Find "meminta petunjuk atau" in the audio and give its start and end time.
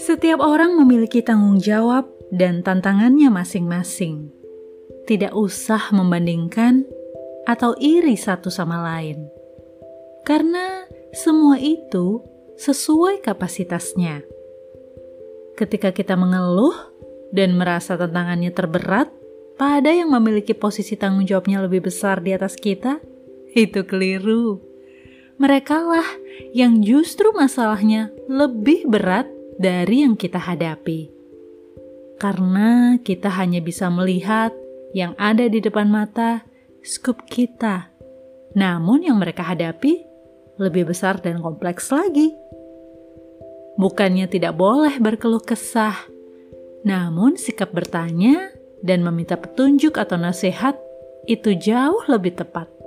49.00-50.20